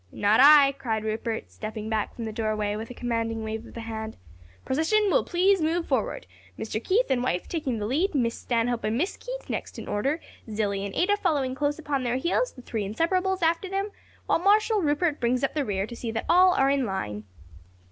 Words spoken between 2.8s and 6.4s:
a commanding wave of the hand, "Procession will please move forward